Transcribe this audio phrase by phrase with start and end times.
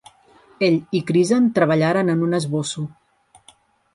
[0.67, 2.87] Ell i Krizan treballaren en un esbosso.